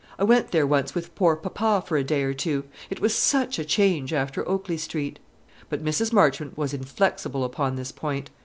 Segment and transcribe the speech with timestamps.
[0.17, 3.59] I went there once with poor papa for a day or two; it was such
[3.59, 5.19] a change after Oakley Street."
[5.69, 6.11] But Mrs.
[6.11, 8.31] Marchmont was inflexible upon this point.